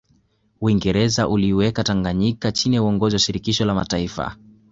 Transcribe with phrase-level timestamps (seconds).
[0.61, 4.35] Uingereza uliiweka Tanganyika chini ya uongozi wa Shirikisho la Mataifa